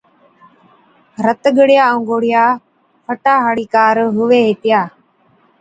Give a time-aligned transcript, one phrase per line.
[1.25, 2.43] رت ڳڙِيا ائُُون گوڙهِيا
[3.05, 4.81] فٽا هاڙِي ڪار هُوي هِتِيا۔